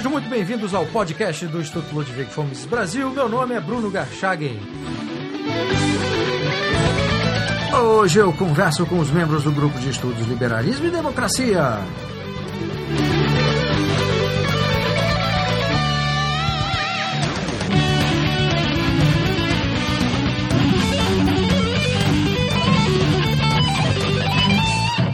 [0.00, 3.10] Sejam muito bem-vindos ao podcast do Instituto Ludwig Fomes Brasil.
[3.10, 4.58] Meu nome é Bruno Garchagen.
[7.84, 11.80] Hoje eu converso com os membros do grupo de estudos Liberalismo e Democracia.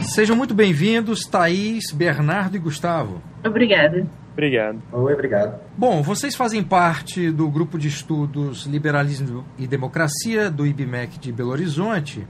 [0.03, 3.21] Sejam muito bem-vindos, Thaís, Bernardo e Gustavo.
[3.45, 4.07] Obrigada.
[4.37, 4.79] Obrigado.
[4.91, 5.59] Oi, obrigado.
[5.75, 11.49] Bom, vocês fazem parte do grupo de estudos Liberalismo e Democracia do IBMEC de Belo
[11.49, 12.27] Horizonte.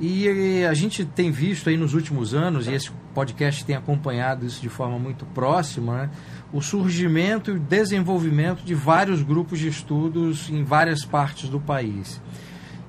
[0.00, 4.60] E a gente tem visto aí nos últimos anos, e esse podcast tem acompanhado isso
[4.60, 6.10] de forma muito próxima, né,
[6.52, 12.20] o surgimento e o desenvolvimento de vários grupos de estudos em várias partes do país.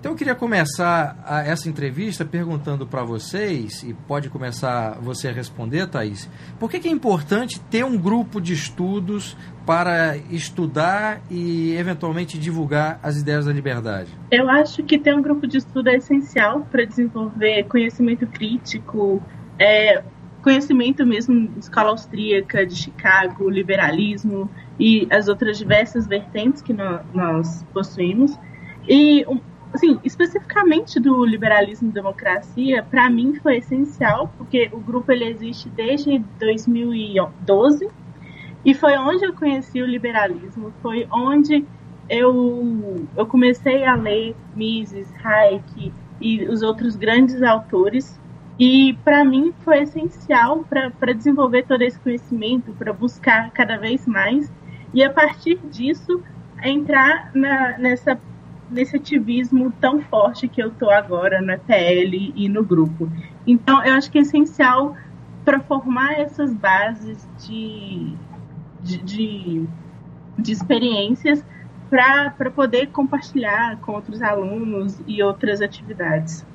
[0.06, 5.32] Então eu queria começar a, essa entrevista perguntando para vocês, e pode começar você a
[5.32, 11.74] responder, Thaís, por que, que, é importante ter um grupo de estudos para estudar e
[11.74, 14.12] eventualmente divulgar as ideias da liberdade?
[14.30, 19.24] Eu acho que ter um grupo de estudo é essencial para desenvolver conhecimento crítico,
[19.58, 20.04] é,
[20.44, 26.74] conhecimento mesmo escola austríaca de Chicago, liberalismo e as outras diversas vertentes que
[27.12, 28.38] nós possuímos.
[28.88, 29.26] E
[29.76, 35.70] assim, especificamente do liberalismo e democracia, para mim foi essencial, porque o grupo ele existe
[35.70, 37.88] desde 2012
[38.64, 41.64] e foi onde eu conheci o liberalismo, foi onde
[42.10, 48.20] eu, eu comecei a ler Mises, Hayek e os outros grandes autores
[48.58, 54.52] e para mim foi essencial para desenvolver todo esse conhecimento, para buscar cada vez mais
[54.94, 56.24] e a partir disso
[56.64, 58.18] entrar na, nessa
[58.70, 63.10] nesse ativismo tão forte que eu tô agora no EPL e no grupo.
[63.46, 64.96] Então, eu acho que é essencial
[65.44, 68.14] para formar essas bases de,
[68.84, 69.70] de, de,
[70.38, 71.44] de experiências
[71.90, 76.46] para poder compartilhar com outros alunos e outras atividades.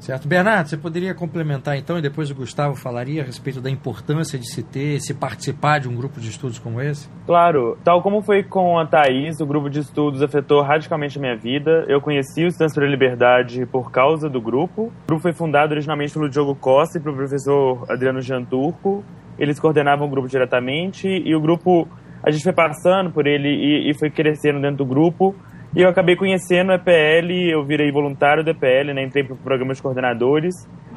[0.00, 0.26] Certo.
[0.26, 4.50] Bernardo, você poderia complementar então, e depois o Gustavo falaria a respeito da importância de
[4.50, 7.08] se ter, se participar de um grupo de estudos como esse?
[7.26, 7.76] Claro.
[7.84, 11.84] Tal como foi com a Thaís, o grupo de estudos afetou radicalmente a minha vida.
[11.86, 14.84] Eu conheci o Estudantes pela Liberdade por causa do grupo.
[14.84, 19.04] O grupo foi fundado originalmente pelo Diogo Costa e pelo professor Adriano Janturco.
[19.38, 21.86] Eles coordenavam o grupo diretamente e o grupo,
[22.22, 25.34] a gente foi passando por ele e, e foi crescendo dentro do grupo
[25.74, 29.04] e eu acabei conhecendo o EPL, eu virei voluntário do EPL, né?
[29.04, 30.54] entrei para o programa de coordenadores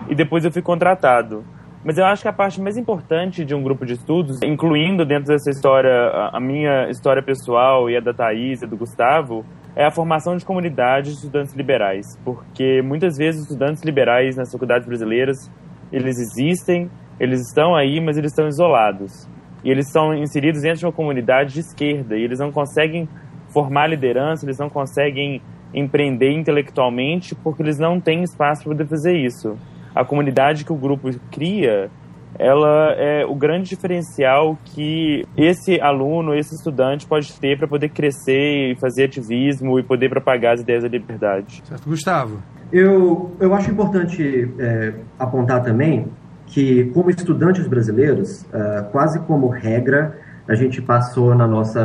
[0.09, 1.43] e depois eu fui contratado.
[1.85, 5.25] Mas eu acho que a parte mais importante de um grupo de estudos, incluindo dentro
[5.25, 9.45] dessa história a minha história pessoal e a da Thaís e do Gustavo,
[9.75, 12.05] é a formação de comunidades de estudantes liberais.
[12.23, 15.51] Porque muitas vezes os estudantes liberais nas faculdades brasileiras,
[15.91, 19.27] eles existem, eles estão aí, mas eles estão isolados.
[19.63, 23.09] E eles são inseridos dentro de uma comunidade de esquerda e eles não conseguem
[23.53, 25.41] formar liderança, eles não conseguem
[25.73, 29.55] empreender intelectualmente porque eles não têm espaço para poder fazer isso.
[29.95, 31.89] A comunidade que o grupo cria,
[32.37, 38.71] ela é o grande diferencial que esse aluno, esse estudante pode ter para poder crescer
[38.71, 41.61] e fazer ativismo e poder propagar as ideias da liberdade.
[41.63, 42.39] Certo, Gustavo.
[42.71, 46.07] Eu, eu acho importante é, apontar também
[46.47, 51.81] que, como estudantes brasileiros, uh, quase como regra, a gente passou na nossa,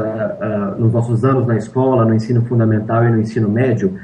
[0.77, 3.99] uh, nos nossos anos na escola, no ensino fundamental e no ensino médio,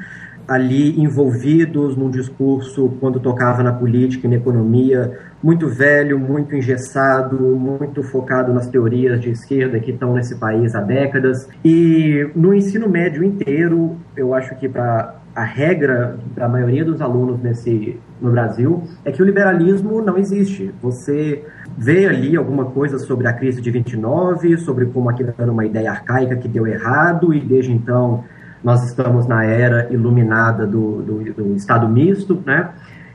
[0.47, 7.37] ali envolvidos num discurso, quando tocava na política e na economia, muito velho, muito engessado,
[7.37, 11.49] muito focado nas teorias de esquerda que estão nesse país há décadas.
[11.65, 17.43] E no ensino médio inteiro, eu acho que para a regra da maioria dos alunos
[17.43, 20.73] nesse no Brasil é que o liberalismo não existe.
[20.81, 21.43] Você
[21.77, 25.91] vê ali alguma coisa sobre a crise de 29, sobre como aquilo era uma ideia
[25.91, 28.25] arcaica que deu errado, e desde então
[28.63, 32.71] nós estamos na era iluminada do, do, do Estado misto, né?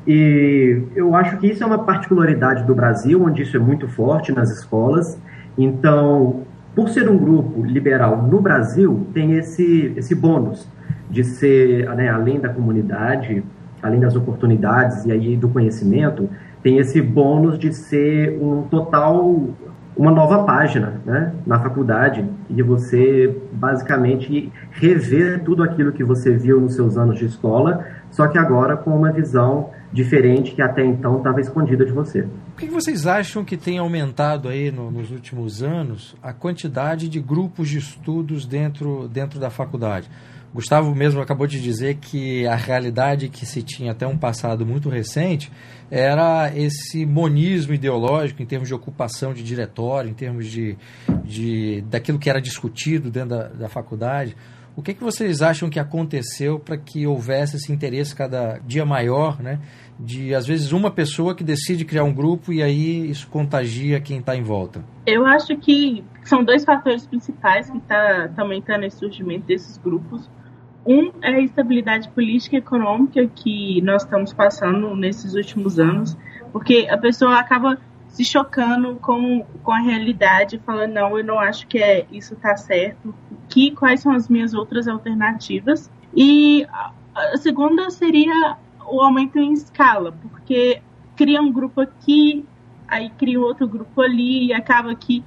[0.08, 4.32] E eu acho que isso é uma particularidade do Brasil, onde isso é muito forte
[4.32, 5.20] nas escolas.
[5.58, 6.44] Então,
[6.76, 10.68] por ser um grupo liberal no Brasil, tem esse, esse bônus
[11.10, 13.44] de ser, né, além da comunidade,
[13.82, 16.30] além das oportunidades e aí do conhecimento,
[16.62, 19.50] tem esse bônus de ser um total
[20.00, 26.62] uma nova página né, na faculdade e você basicamente rever tudo aquilo que você viu
[26.62, 31.18] nos seus anos de escola, só que agora com uma visão diferente que até então
[31.18, 32.22] estava escondida de você.
[32.56, 37.20] Por que vocês acham que tem aumentado aí no, nos últimos anos a quantidade de
[37.20, 40.10] grupos de estudos dentro, dentro da faculdade?
[40.54, 44.90] Gustavo mesmo acabou de dizer que a realidade que se tinha até um passado muito
[44.90, 45.52] recente
[45.92, 50.78] era esse monismo ideológico em termos de ocupação de diretório, em termos de,
[51.24, 54.36] de daquilo que era discutido dentro da, da faculdade.
[54.80, 59.38] O que, que vocês acham que aconteceu para que houvesse esse interesse cada dia maior,
[59.42, 59.60] né?
[60.00, 64.20] De, às vezes, uma pessoa que decide criar um grupo e aí isso contagia quem
[64.20, 64.82] está em volta?
[65.06, 69.78] Eu acho que são dois fatores principais que estão tá, tá aumentando esse surgimento desses
[69.78, 70.32] grupos.
[70.88, 76.18] Um é a estabilidade política e econômica que nós estamos passando nesses últimos anos,
[76.54, 77.78] porque a pessoa acaba
[78.08, 82.56] se chocando com, com a realidade, falando, não, eu não acho que é, isso está
[82.56, 83.14] certo,
[83.50, 85.92] que, quais são as minhas outras alternativas.
[86.16, 86.66] E
[87.16, 88.58] a segunda seria
[88.88, 90.82] o aumento em escala, porque
[91.16, 92.46] cria um grupo aqui,
[92.88, 95.24] aí cria outro grupo ali, e acaba que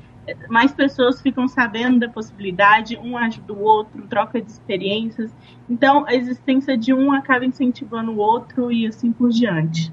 [0.48, 5.30] mais pessoas ficam sabendo da possibilidade, um ajuda o outro, troca de experiências.
[5.68, 9.92] Então, a existência de um acaba incentivando o outro e assim por diante.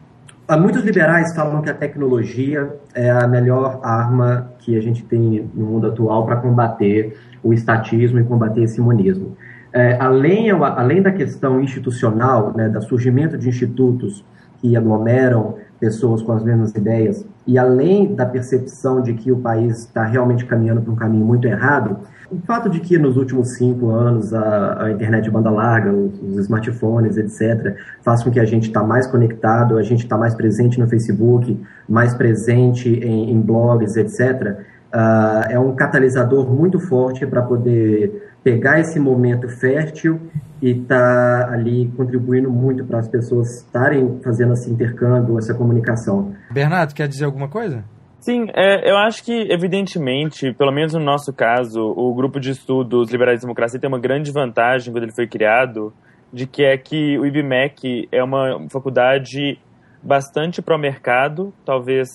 [0.57, 5.65] Muitos liberais falam que a tecnologia é a melhor arma que a gente tem no
[5.65, 9.35] mundo atual para combater o estatismo e combater esse imunismo.
[9.71, 14.25] É, além, além da questão institucional, né, do surgimento de institutos
[14.59, 19.79] que aglomeram pessoas com as mesmas ideias, e além da percepção de que o país
[19.79, 21.97] está realmente caminhando para um caminho muito errado,
[22.31, 26.21] o fato de que nos últimos cinco anos a, a internet de banda larga, os,
[26.21, 30.35] os, smartphones, etc., faz com que a gente está mais conectado, a gente está mais
[30.35, 34.57] presente no Facebook, mais presente em, em blogs, etc.,
[34.93, 40.19] uh, é um catalisador muito forte para poder pegar esse momento fértil
[40.61, 46.33] e tá ali contribuindo muito para as pessoas estarem fazendo esse intercâmbio, essa comunicação.
[46.51, 47.83] Bernardo, quer dizer alguma coisa?
[48.19, 53.09] Sim, é, eu acho que, evidentemente, pelo menos no nosso caso, o grupo de estudos
[53.11, 55.93] Liberais e Democracia tem uma grande vantagem quando ele foi criado,
[56.31, 59.57] de que é que o IBMEC é uma faculdade
[60.03, 62.07] bastante pró-mercado, talvez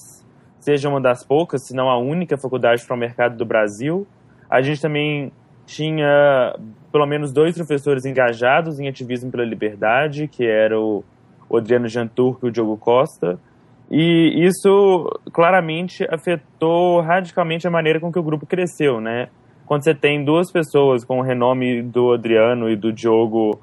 [0.64, 4.06] seja uma das poucas, se não a única faculdade pró-mercado do Brasil.
[4.48, 5.30] A gente também
[5.66, 6.56] tinha
[6.90, 11.04] pelo menos dois professores engajados em ativismo pela liberdade, que era o
[11.54, 13.38] Adriano Janturco e o Diogo Costa,
[13.90, 19.28] e isso claramente afetou radicalmente a maneira com que o grupo cresceu, né?
[19.66, 23.60] Quando você tem duas pessoas com o renome do Adriano e do Diogo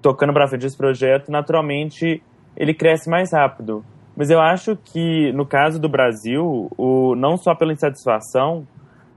[0.00, 2.22] tocando para frente esse projeto, naturalmente
[2.56, 3.84] ele cresce mais rápido.
[4.16, 8.66] Mas eu acho que no caso do Brasil, o, não só pela insatisfação,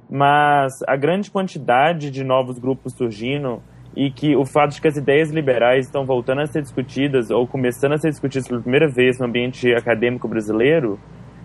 [0.10, 3.62] mas a grande quantidade de novos grupos surgindo
[3.96, 7.48] e que o fato de que as ideias liberais estão voltando a ser discutidas ou
[7.48, 11.00] começando a ser discutidas pela primeira vez no ambiente acadêmico brasileiro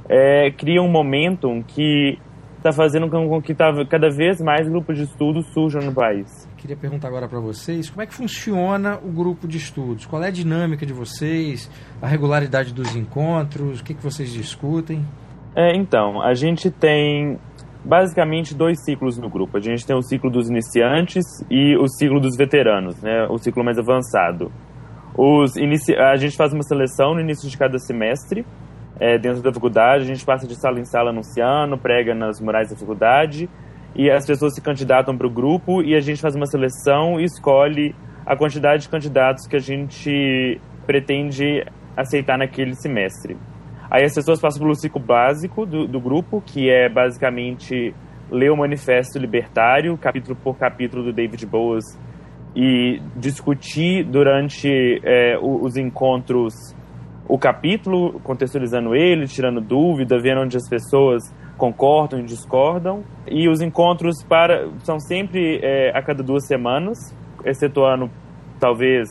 [0.09, 2.19] é, cria um momentum que
[2.59, 6.50] está fazendo com que tá, cada vez mais grupos de estudos surjam no país.
[6.61, 10.05] Queria perguntar agora para vocês como é que funciona o grupo de estudos?
[10.05, 11.71] Qual é a dinâmica de vocês?
[12.03, 13.81] A regularidade dos encontros?
[13.81, 15.03] O que, que vocês discutem?
[15.57, 17.39] É, então, a gente tem
[17.83, 19.57] basicamente dois ciclos no grupo.
[19.57, 23.27] A gente tem o ciclo dos iniciantes e o ciclo dos veteranos, né?
[23.31, 24.53] O ciclo mais avançado.
[25.17, 25.95] Os inici...
[25.95, 28.45] A gente faz uma seleção no início de cada semestre,
[28.99, 30.05] é, dentro da faculdade.
[30.05, 33.49] A gente passa de sala em sala anunciando, prega nas murais da faculdade
[33.95, 37.25] e as pessoas se candidatam para o grupo e a gente faz uma seleção e
[37.25, 37.95] escolhe
[38.25, 41.65] a quantidade de candidatos que a gente pretende
[41.97, 43.37] aceitar naquele semestre.
[43.91, 47.93] Aí as pessoas passam pelo ciclo básico do, do grupo, que é basicamente
[48.31, 51.85] ler o Manifesto Libertário, capítulo por capítulo do David Boas,
[52.55, 54.69] e discutir durante
[55.05, 56.55] é, os encontros
[57.29, 61.23] o capítulo, contextualizando ele, tirando dúvida, vendo onde as pessoas
[61.61, 63.05] concordam e discordam.
[63.29, 66.99] E os encontros para são sempre é, a cada duas semanas,
[67.45, 68.11] excetuando
[68.59, 69.07] talvez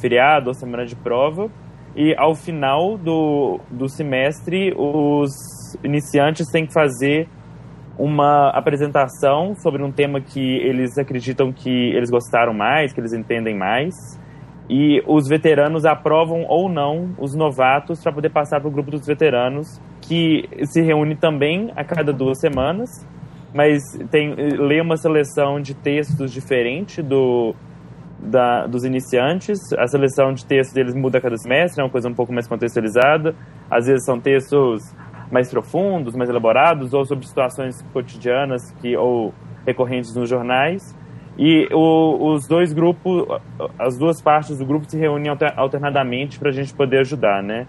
[0.00, 1.48] feriado ou semana de prova.
[1.94, 5.30] E ao final do, do semestre, os
[5.84, 7.28] iniciantes têm que fazer
[7.98, 13.56] uma apresentação sobre um tema que eles acreditam que eles gostaram mais, que eles entendem
[13.56, 13.94] mais.
[14.68, 19.06] E os veteranos aprovam ou não os novatos para poder passar para o grupo dos
[19.06, 19.78] veteranos,
[20.12, 22.90] que se reúne também a cada duas semanas,
[23.54, 27.54] mas tem lê uma seleção de textos diferente do,
[28.18, 29.58] da, dos iniciantes.
[29.78, 32.46] A seleção de textos deles muda a cada semestre, é uma coisa um pouco mais
[32.46, 33.34] contextualizada.
[33.70, 34.82] Às vezes são textos
[35.30, 39.32] mais profundos, mais elaborados, ou sobre situações cotidianas que ou
[39.66, 40.94] recorrentes nos jornais.
[41.38, 43.26] E o, os dois grupos,
[43.78, 47.66] as duas partes do grupo se reúnem alternadamente para a gente poder ajudar, né?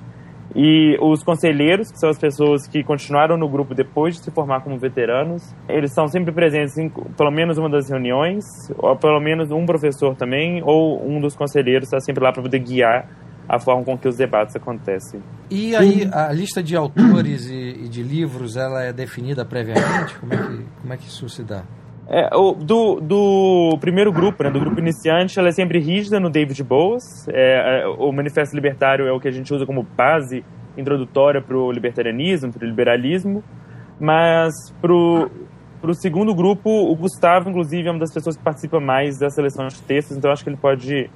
[0.55, 4.61] E os conselheiros, que são as pessoas que continuaram no grupo depois de se formar
[4.61, 8.43] como veteranos, eles são sempre presentes em pelo menos uma das reuniões,
[8.77, 12.59] ou pelo menos um professor também, ou um dos conselheiros está sempre lá para poder
[12.59, 13.09] guiar
[13.47, 15.21] a forma com que os debates acontecem.
[15.49, 20.17] E aí a lista de autores e, e de livros ela é definida previamente?
[20.19, 21.63] Como é que, como é que isso se dá?
[22.07, 26.29] É, o, do, do primeiro grupo, né, do grupo iniciante, ela é sempre rígida no
[26.29, 27.27] David Boas.
[27.29, 30.43] É, é, o Manifesto Libertário é o que a gente usa como base
[30.77, 33.43] introdutória para o libertarianismo, para o liberalismo.
[33.99, 39.17] Mas para o segundo grupo, o Gustavo, inclusive, é uma das pessoas que participa mais
[39.17, 41.09] da seleção de textos, então acho que ele pode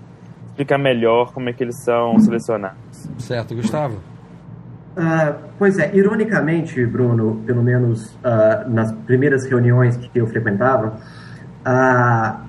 [0.48, 3.10] explicar melhor como é que eles são selecionados.
[3.20, 4.00] Certo, Gustavo?
[4.98, 12.48] Uh, pois é, ironicamente, Bruno, pelo menos uh, nas primeiras reuniões que eu frequentava, uh,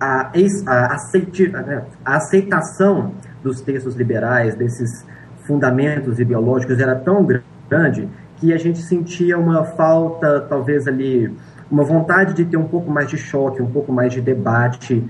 [0.00, 3.12] a, a, né, a, aceitação
[3.44, 5.06] dos textos liberais, desses
[5.46, 7.24] fundamentos ideológicos, era tão
[7.68, 8.08] grande
[8.38, 11.32] que a gente sentia uma falta, talvez ali,
[11.70, 15.08] uma vontade de ter um pouco mais de choque, um pouco mais de debate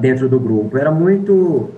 [0.00, 0.76] dentro do grupo.
[0.76, 1.70] Era muito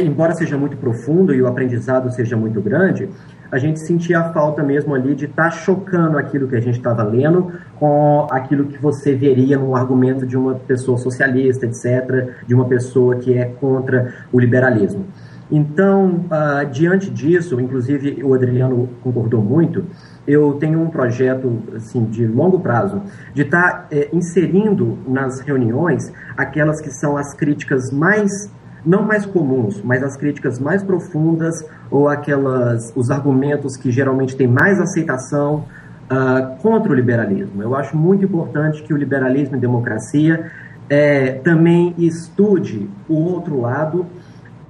[0.00, 3.08] embora seja muito profundo e o aprendizado seja muito grande,
[3.50, 6.76] a gente sentia a falta mesmo ali de estar tá chocando aquilo que a gente
[6.76, 12.54] estava lendo com aquilo que você veria no argumento de uma pessoa socialista, etc., de
[12.54, 15.06] uma pessoa que é contra o liberalismo.
[15.50, 19.86] Então, uh, diante disso, inclusive o Adriano concordou muito,
[20.26, 23.00] eu tenho um projeto assim, de longo prazo
[23.32, 28.30] de estar tá, é, inserindo nas reuniões aquelas que são as críticas mais
[28.84, 34.46] não mais comuns, mas as críticas mais profundas ou aquelas os argumentos que geralmente têm
[34.46, 35.64] mais aceitação
[36.10, 37.62] uh, contra o liberalismo.
[37.62, 40.50] Eu acho muito importante que o liberalismo e democracia
[40.88, 44.06] é, também estude o outro lado,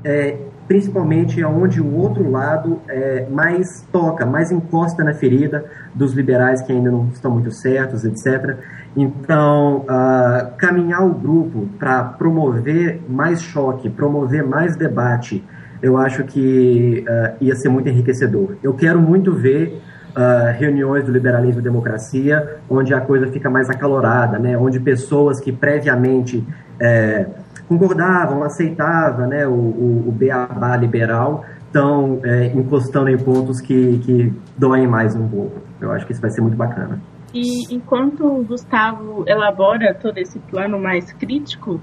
[0.03, 0.37] é,
[0.69, 6.71] principalmente onde o outro lado é, mais toca, mais encosta na ferida dos liberais que
[6.71, 8.57] ainda não estão muito certos, etc.
[8.95, 15.43] Então, uh, caminhar o grupo para promover mais choque, promover mais debate,
[15.81, 18.57] eu acho que uh, ia ser muito enriquecedor.
[18.63, 23.71] Eu quero muito ver uh, reuniões do liberalismo e democracia, onde a coisa fica mais
[23.71, 24.59] acalorada, né?
[24.59, 26.45] onde pessoas que previamente
[26.81, 27.27] é,
[27.69, 34.33] concordavam, aceitavam né, o, o, o beabá liberal, estão é, encostando em pontos que, que
[34.57, 35.61] doem mais um pouco.
[35.81, 37.01] Eu acho que isso vai ser muito bacana.
[37.33, 41.79] E enquanto o Gustavo elabora todo esse plano mais crítico,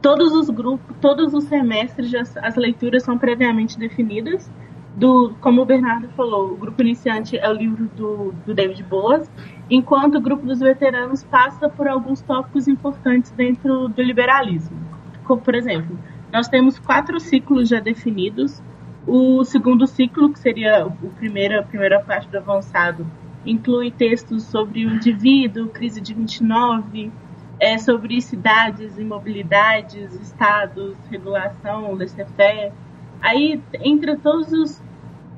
[0.00, 4.50] todos os grupos, todos os semestres, as, as leituras são previamente definidas.
[4.96, 9.30] Do, como o Bernardo falou, o grupo iniciante é o livro do, do David Boas,
[9.70, 14.87] enquanto o grupo dos veteranos passa por alguns tópicos importantes dentro do liberalismo.
[15.36, 15.98] Por exemplo,
[16.32, 18.62] nós temos quatro ciclos já definidos.
[19.06, 23.06] O segundo ciclo, que seria o primeiro, a primeira parte do avançado,
[23.46, 27.10] inclui textos sobre o indivíduo, crise de 29,
[27.58, 32.72] é, sobre cidades, imobilidades, estados, regulação, laissez-faire.
[33.20, 34.82] Aí, entre todos os,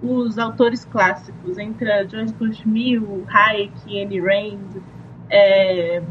[0.03, 4.83] os autores clássicos, entre George Bush Mill, Hayek, Anne Rand,
[5.31, 6.03] é,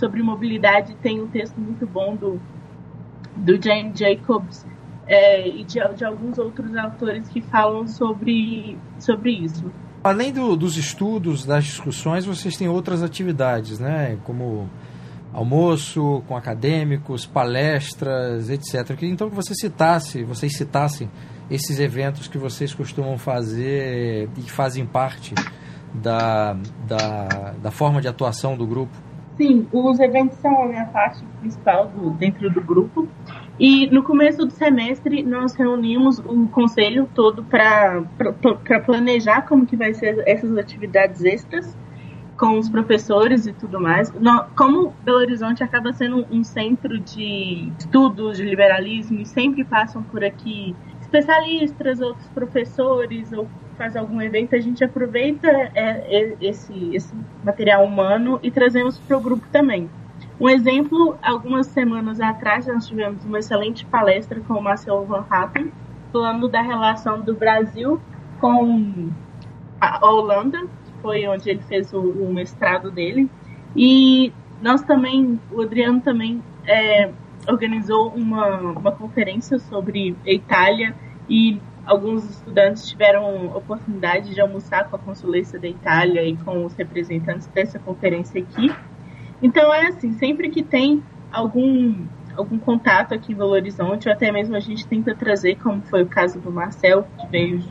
[0.00, 2.40] sobre mobilidade, tem um texto muito bom do,
[3.36, 4.66] do Jane Jacobs
[5.06, 9.70] é, e de, de alguns outros autores que falam sobre, sobre isso.
[10.02, 14.18] Além do, dos estudos, das discussões, vocês têm outras atividades, né?
[14.24, 14.68] Como
[15.32, 19.02] almoço com acadêmicos, palestras, etc.
[19.02, 21.10] Então que você citasse, vocês citassem
[21.50, 25.34] esses eventos que vocês costumam fazer e que fazem parte
[25.94, 28.96] da, da, da forma de atuação do grupo.
[29.40, 33.08] Sim, os eventos são a minha parte principal do, dentro do grupo.
[33.58, 38.02] E no começo do semestre nós reunimos o conselho todo para
[38.84, 41.74] planejar como que vai ser essas atividades extras
[42.36, 44.12] com os professores e tudo mais.
[44.54, 50.22] Como Belo Horizonte acaba sendo um centro de estudos de liberalismo e sempre passam por
[50.22, 53.48] aqui especialistas, outros professores ou
[53.80, 59.16] faz algum evento, a gente aproveita é, é, esse, esse material humano e trazemos para
[59.16, 59.88] o grupo também.
[60.38, 65.72] Um exemplo, algumas semanas atrás nós tivemos uma excelente palestra com o Marcel Van Hatten,
[66.12, 67.98] falando da relação do Brasil
[68.38, 69.08] com
[69.80, 73.30] a Holanda, que foi onde ele fez o, o mestrado dele.
[73.74, 77.10] E nós também, o Adriano também é,
[77.48, 80.94] organizou uma, uma conferência sobre a Itália
[81.30, 86.74] e alguns estudantes tiveram oportunidade de almoçar com a consulência da Itália e com os
[86.74, 88.74] representantes dessa conferência aqui.
[89.42, 92.06] Então é assim, sempre que tem algum
[92.36, 96.02] algum contato aqui em Belo Horizonte, ou até mesmo a gente tenta trazer, como foi
[96.02, 97.62] o caso do Marcel, que veio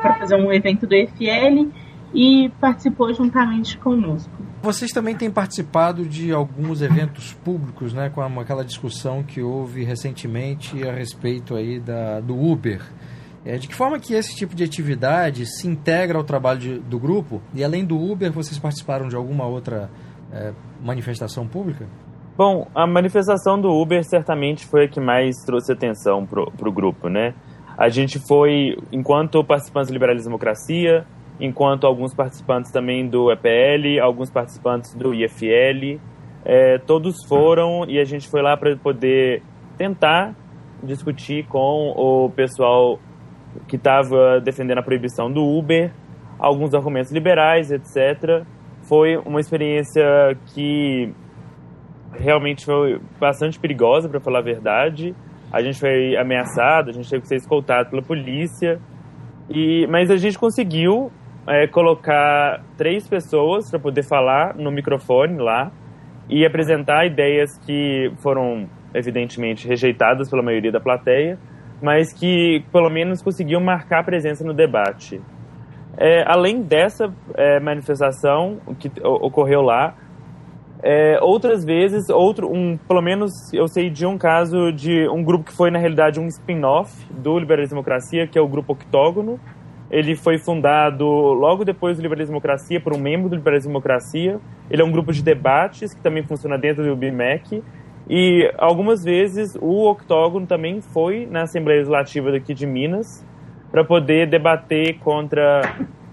[0.00, 1.68] para fazer um evento do EFL
[2.14, 4.30] e participou juntamente conosco.
[4.62, 10.86] Vocês também têm participado de alguns eventos públicos, né, com aquela discussão que houve recentemente
[10.86, 12.80] a respeito aí da, do Uber.
[13.44, 16.98] É, de que forma que esse tipo de atividade se integra ao trabalho de, do
[16.98, 17.42] grupo?
[17.52, 19.90] E além do Uber, vocês participaram de alguma outra
[20.32, 21.86] é, manifestação pública?
[22.36, 27.08] Bom, a manifestação do Uber certamente foi a que mais trouxe atenção para o grupo,
[27.08, 27.34] né?
[27.76, 31.04] A gente foi, enquanto participantes do Liberalismo e Democracia,
[31.40, 36.00] enquanto alguns participantes também do EPL, alguns participantes do IFL,
[36.44, 39.42] é, todos foram e a gente foi lá para poder
[39.76, 40.34] tentar
[40.82, 42.98] discutir com o pessoal
[43.68, 45.92] que estava defendendo a proibição do Uber,
[46.38, 48.44] alguns argumentos liberais, etc.
[48.88, 50.04] Foi uma experiência
[50.54, 51.12] que
[52.14, 55.14] realmente foi bastante perigosa, para falar a verdade.
[55.52, 58.80] A gente foi ameaçado, a gente teve que ser escoltado pela polícia.
[59.48, 61.10] E, mas a gente conseguiu
[61.46, 65.70] é, colocar três pessoas para poder falar no microfone lá
[66.28, 71.38] e apresentar ideias que foram evidentemente rejeitadas pela maioria da plateia,
[71.82, 75.20] mas que pelo menos conseguiam marcar presença no debate.
[75.98, 79.94] É, além dessa é, manifestação que ocorreu lá,
[80.82, 85.44] é, outras vezes, outro, um, pelo menos eu sei de um caso de um grupo
[85.44, 89.38] que foi na realidade um spin-off do Liberalismo Democracia, que é o Grupo Octógono.
[89.90, 94.40] Ele foi fundado logo depois do Liberalismo Democracia por um membro do Liberalismo Democracia.
[94.70, 97.62] Ele é um grupo de debates que também funciona dentro do BIMEC
[98.08, 103.24] e algumas vezes o octógono também foi na Assembleia Legislativa daqui de Minas
[103.70, 105.62] para poder debater contra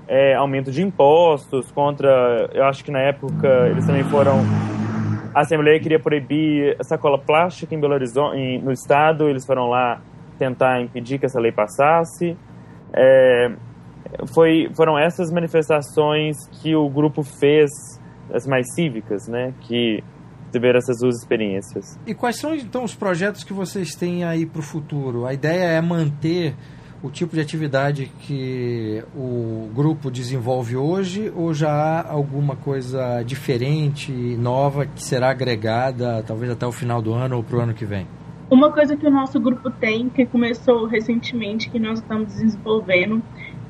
[0.08, 2.50] é, aumento de impostos, contra.
[2.54, 4.40] Eu acho que na época eles também foram.
[5.34, 10.02] A Assembleia queria proibir sacola plástica em Belo Horizonte, no estado, eles foram lá
[10.40, 12.36] tentar impedir que essa lei passasse.
[12.92, 13.52] É,
[14.34, 17.70] foi, foram essas manifestações que o grupo fez,
[18.34, 20.04] as mais cívicas, né, que
[20.52, 22.00] tiver essas duas experiências.
[22.06, 25.26] E quais são então os projetos que vocês têm aí para o futuro?
[25.26, 26.56] A ideia é manter
[27.02, 34.12] o tipo de atividade que o grupo desenvolve hoje ou já há alguma coisa diferente,
[34.12, 37.86] nova, que será agregada talvez até o final do ano ou para o ano que
[37.86, 38.06] vem?
[38.52, 43.22] Uma coisa que o nosso grupo tem, que começou recentemente, que nós estamos desenvolvendo,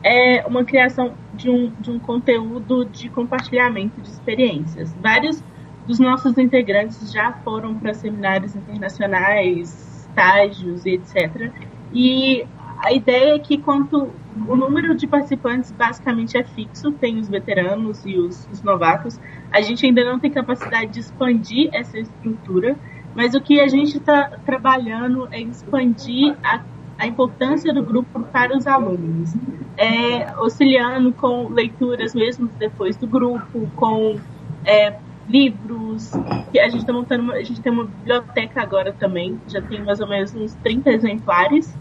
[0.01, 4.95] é uma criação de um, de um conteúdo de compartilhamento de experiências.
[5.01, 5.43] Vários
[5.89, 11.51] dos nossos integrantes já foram para seminários internacionais, estágios e etc.
[11.91, 12.45] E
[12.77, 14.11] a ideia é que quanto
[14.47, 19.19] o número de participantes basicamente é fixo, tem os veteranos e os, os novatos,
[19.51, 22.77] a gente ainda não tem capacidade de expandir essa estrutura,
[23.15, 26.61] mas o que a gente está trabalhando é expandir a,
[26.99, 29.33] a importância do grupo para os alunos,
[29.75, 34.19] é, auxiliando com leituras mesmo depois do grupo, com
[34.63, 39.81] é, livros, a gente está montando, a gente tem uma biblioteca agora também, já tem
[39.83, 41.73] mais ou menos uns 30 exemplares,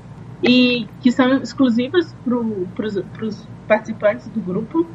[0.43, 2.15] e que são exclusivas
[2.75, 2.87] para
[3.27, 4.87] os participantes do grupo.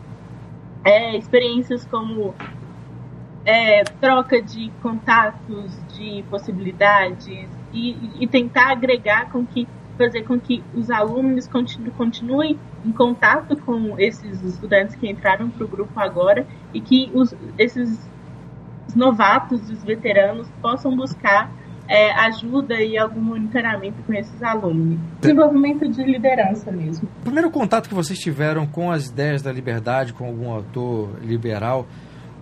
[0.86, 2.34] É, experiências como
[3.46, 10.63] é, troca de contatos, de possibilidades e, e, tentar agregar com que fazer com que
[10.74, 16.46] os alunos continu, continuem em contato com esses estudantes que entraram para o grupo agora
[16.74, 18.10] e que os, esses
[18.96, 21.52] novatos, os veteranos, possam buscar
[21.88, 24.98] é, ajuda e algum monitoramento com esses alunos.
[25.20, 27.08] Desenvolvimento de liderança mesmo.
[27.20, 31.86] O primeiro contato que vocês tiveram com as ideias da liberdade, com algum autor liberal,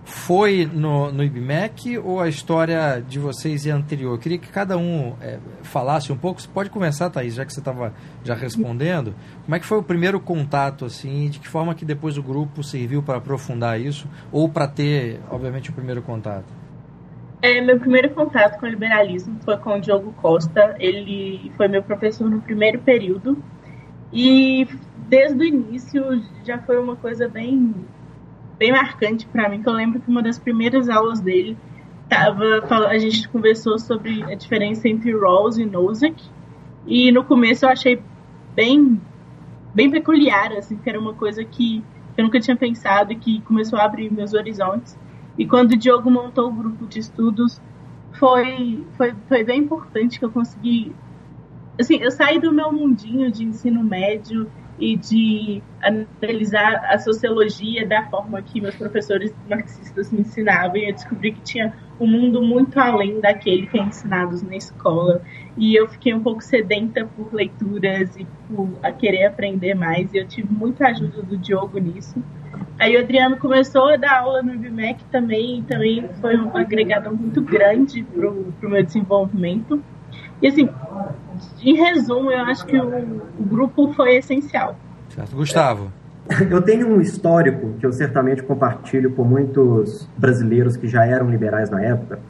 [0.04, 4.14] foi no, no IBMEC ou a história de vocês é anterior?
[4.14, 6.40] Eu queria que cada um é, falasse um pouco.
[6.40, 7.92] Você pode começar, Thaís, já que você estava
[8.24, 9.14] já respondendo.
[9.44, 11.28] Como é que foi o primeiro contato, assim?
[11.28, 15.70] De que forma que depois o grupo serviu para aprofundar isso ou para ter, obviamente,
[15.70, 16.52] o primeiro contato?
[17.40, 20.76] É, meu primeiro contato com o liberalismo foi com o Diogo Costa.
[20.78, 23.42] Ele foi meu professor no primeiro período.
[24.12, 24.66] E
[25.08, 27.74] desde o início já foi uma coisa bem
[28.62, 31.58] bem marcante para mim, que eu lembro que uma das primeiras aulas dele
[32.08, 36.22] tava, a gente conversou sobre a diferença entre Rawls e Nozick,
[36.86, 38.00] e no começo eu achei
[38.54, 39.00] bem
[39.74, 41.82] bem peculiar, assim, que era uma coisa que
[42.16, 44.96] eu nunca tinha pensado e que começou a abrir meus horizontes.
[45.36, 47.60] E quando o Diogo montou o grupo de estudos,
[48.12, 50.94] foi, foi, foi bem importante que eu consegui.
[51.80, 54.48] Assim, eu saí do meu mundinho de ensino médio
[54.82, 60.92] e de analisar a sociologia da forma que meus professores marxistas me ensinavam e eu
[60.92, 65.22] descobri que tinha um mundo muito além daquele que é ensinado na escola.
[65.56, 68.68] E eu fiquei um pouco sedenta por leituras e por
[68.98, 70.12] querer aprender mais.
[70.12, 72.20] E eu tive muita ajuda do Diogo nisso.
[72.76, 77.14] Aí o Adriano começou a dar aula no IBMEC também, e também foi um agregador
[77.14, 79.80] muito grande para o meu desenvolvimento.
[80.40, 80.68] E assim,
[81.62, 84.76] em resumo, eu acho que o, o grupo foi essencial.
[85.08, 85.34] Certo.
[85.36, 85.92] Gustavo.
[86.50, 91.68] Eu tenho um histórico que eu certamente compartilho com muitos brasileiros que já eram liberais
[91.68, 92.20] na época,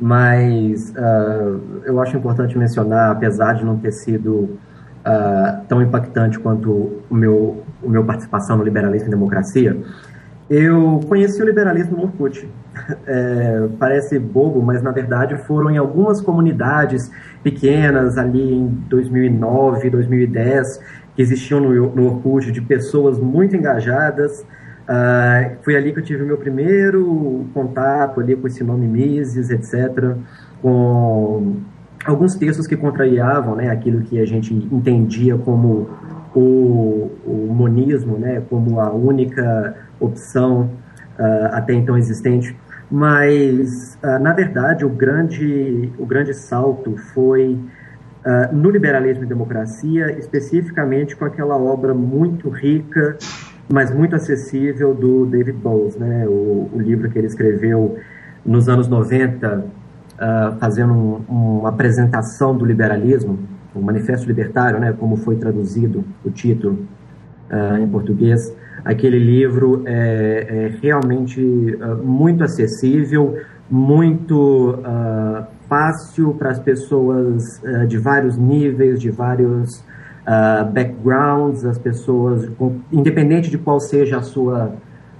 [0.00, 7.02] mas uh, eu acho importante mencionar, apesar de não ter sido uh, tão impactante quanto
[7.08, 9.76] o meu, o meu participação no liberalismo e democracia,
[10.50, 12.48] eu conheci o liberalismo no Orkut.
[13.06, 17.10] É, parece bobo, mas na verdade foram em algumas comunidades
[17.42, 20.80] pequenas ali em 2009, 2010
[21.14, 24.44] que existiam no, no Orkut, de pessoas muito engajadas.
[24.82, 29.50] Uh, foi ali que eu tive o meu primeiro contato ali com esse nome Mises,
[29.50, 30.16] etc.,
[30.60, 31.56] com
[32.04, 35.88] alguns textos que contrariavam né, aquilo que a gente entendia como
[36.34, 40.70] o, o monismo, né, como a única opção
[41.18, 42.56] uh, até então existente.
[42.90, 47.58] Mas, uh, na verdade, o grande, o grande salto foi
[48.24, 53.16] uh, no liberalismo e democracia, especificamente com aquela obra muito rica,
[53.72, 56.26] mas muito acessível do David Bowles, né?
[56.26, 57.96] o, o livro que ele escreveu
[58.44, 63.38] nos anos 90, uh, fazendo um, uma apresentação do liberalismo,
[63.74, 64.92] o Manifesto Libertário, né?
[64.92, 66.86] como foi traduzido o título
[67.52, 68.40] uh, em português.
[68.84, 71.40] Aquele livro é, é realmente
[72.02, 73.38] muito acessível,
[73.70, 74.76] muito
[75.72, 79.80] fácil para as pessoas uh, de vários níveis, de vários
[80.26, 82.46] uh, backgrounds, as pessoas,
[82.92, 84.72] independente de qual seja a sua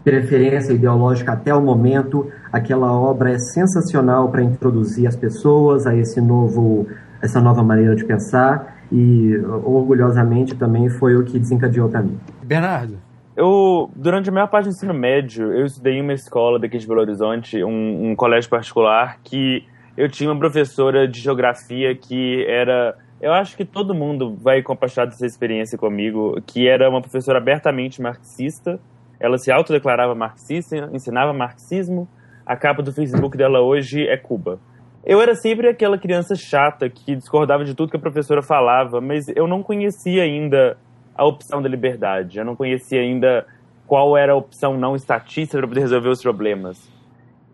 [0.04, 6.20] preferência ideológica até o momento, aquela obra é sensacional para introduzir as pessoas a esse
[6.20, 6.86] novo,
[7.22, 12.18] essa nova maneira de pensar e orgulhosamente também foi o que desencadeou para mim.
[12.42, 12.98] Bernardo.
[13.34, 16.86] Eu, durante a maior parte do ensino médio, eu estudei em uma escola daqui de
[16.86, 19.64] Belo Horizonte, um, um colégio particular que
[19.96, 22.94] eu tinha uma professora de geografia que era.
[23.20, 28.02] Eu acho que todo mundo vai compartilhar dessa experiência comigo, que era uma professora abertamente
[28.02, 28.78] marxista.
[29.18, 32.06] Ela se autodeclarava marxista, ensinava marxismo.
[32.44, 34.58] A capa do Facebook dela hoje é Cuba.
[35.04, 39.26] Eu era sempre aquela criança chata que discordava de tudo que a professora falava, mas
[39.34, 40.76] eu não conhecia ainda
[41.14, 42.38] a opção da liberdade.
[42.38, 43.44] Eu não conhecia ainda
[43.86, 46.90] qual era a opção não estatista para poder resolver os problemas.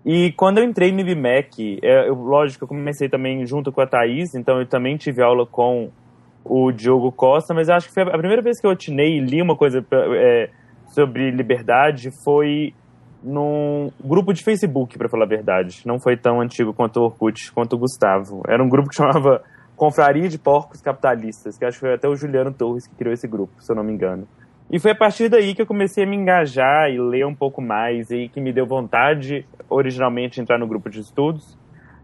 [0.04, 3.86] E quando eu entrei no IBMEC, é, eu, lógico, eu comecei também junto com a
[3.86, 5.90] Thaís, então eu também tive aula com
[6.44, 9.42] o Diogo Costa, mas acho que foi a primeira vez que eu atinei e li
[9.42, 10.50] uma coisa é,
[10.94, 12.72] sobre liberdade foi
[13.22, 15.82] num grupo de Facebook, para falar a verdade.
[15.84, 18.42] Não foi tão antigo quanto o Orkut, quanto o Gustavo.
[18.48, 19.42] Era um grupo que chamava
[19.76, 23.28] Confraria de Porcos Capitalistas, que acho que foi até o Juliano Torres que criou esse
[23.28, 24.26] grupo, se eu não me engano.
[24.70, 27.62] E foi a partir daí que eu comecei a me engajar e ler um pouco
[27.62, 31.56] mais, e que me deu vontade, originalmente, de entrar no grupo de estudos.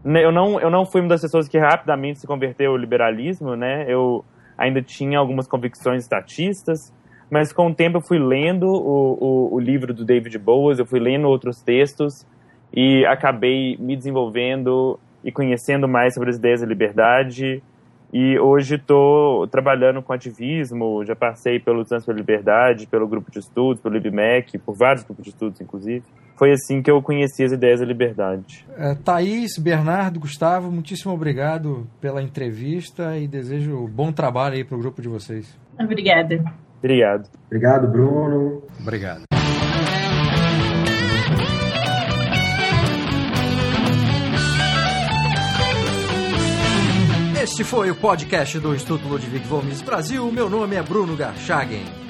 [0.03, 3.55] Né, eu não, eu não fui uma das pessoas que rapidamente se converteu ao liberalismo,
[3.55, 3.85] né?
[3.87, 4.23] Eu
[4.57, 6.93] ainda tinha algumas convicções estatistas,
[7.29, 10.85] mas com o tempo eu fui lendo o, o, o livro do David Boas, eu
[10.85, 12.25] fui lendo outros textos
[12.73, 17.61] e acabei me desenvolvendo e conhecendo mais sobre as ideias da liberdade
[18.17, 23.39] e hoje estou trabalhando com ativismo, já passei pelo Trans pela Liberdade, pelo grupo de
[23.39, 26.01] estudos, pelo IBMEC, por vários grupos de estudos, inclusive.
[26.37, 28.65] Foi assim que eu conheci as ideias da liberdade.
[28.77, 34.79] É, Thaís, Bernardo, Gustavo, muitíssimo obrigado pela entrevista e desejo bom trabalho aí para o
[34.79, 35.57] grupo de vocês.
[35.77, 36.41] Obrigada.
[36.79, 37.29] Obrigado.
[37.47, 38.63] Obrigado, Bruno.
[38.79, 39.23] Obrigado.
[47.41, 50.31] Este foi o podcast do Instituto Ludwig Gomes Brasil.
[50.31, 52.04] Meu nome é Bruno Garchagen.